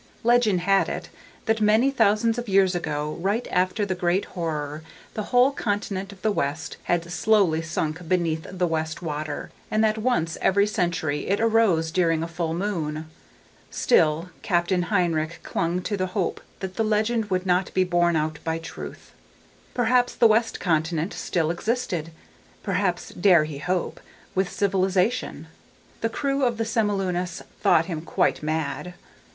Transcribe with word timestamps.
_Legend 0.25 0.61
had 0.61 0.89
it, 0.89 1.09
that 1.45 1.61
many 1.61 1.91
thousands 1.91 2.39
of 2.39 2.49
years 2.49 2.73
ago, 2.73 3.19
right 3.21 3.47
after 3.51 3.85
the 3.85 3.93
Great 3.93 4.25
Horror, 4.33 4.81
the 5.13 5.25
whole 5.29 5.51
continent 5.51 6.11
of 6.11 6.23
the 6.23 6.31
west 6.31 6.77
had 6.85 7.05
slowly 7.11 7.61
sunk 7.61 8.07
beneath 8.07 8.47
the 8.51 8.65
West 8.65 9.03
Water, 9.03 9.51
and 9.69 9.83
that 9.83 9.99
once 9.99 10.39
every 10.41 10.65
century 10.65 11.27
it 11.27 11.39
arose 11.39 11.91
during 11.91 12.23
a 12.23 12.27
full 12.27 12.55
moon. 12.55 13.05
Still, 13.69 14.31
Captain 14.41 14.85
Hinrik 14.85 15.43
clung 15.43 15.83
to 15.83 15.95
the 15.95 16.07
hope 16.17 16.41
that 16.61 16.77
the 16.77 16.83
legend 16.83 17.25
would 17.29 17.45
not 17.45 17.71
be 17.75 17.83
borne 17.83 18.15
out 18.15 18.39
by 18.43 18.57
truth. 18.57 19.11
Perhaps 19.75 20.15
the 20.15 20.25
west 20.25 20.59
continent 20.59 21.13
still 21.13 21.51
existed; 21.51 22.09
perhaps, 22.63 23.09
dare 23.09 23.43
he 23.43 23.59
hope, 23.59 23.99
with 24.33 24.51
civilization. 24.51 25.45
The 26.01 26.09
crew 26.09 26.43
of 26.43 26.57
the 26.57 26.65
Semilunis 26.65 27.43
thought 27.61 27.85
him 27.85 28.01
quite 28.01 28.41
mad. 28.41 28.95